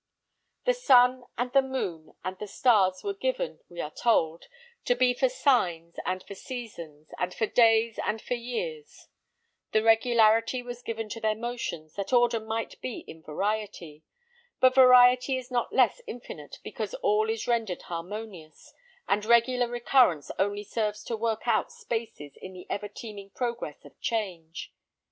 [0.65, 4.45] The sun, and the moon, and the stars, were given, we are told,
[4.85, 9.09] to be for signs, and for seasons, and for days, and for years;
[9.71, 14.01] and regularity was given to their motions, that order might be in variety;
[14.59, 18.73] but variety is not less infinite because all is rendered harmonious,
[19.07, 23.99] and regular recurrence only serves to work out spaces in the ever teeming progress of
[24.01, 24.73] change.